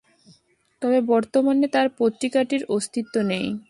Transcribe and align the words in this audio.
তবে 0.81 0.99
বর্তমানে 1.07 1.67
আর 1.73 1.87
পত্রিকাটির 1.97 2.63
অস্তিত্ব 2.69 3.15
নেই। 3.21 3.45